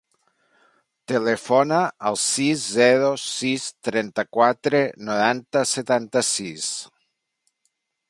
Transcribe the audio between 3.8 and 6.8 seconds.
trenta-quatre, noranta, setanta-sis.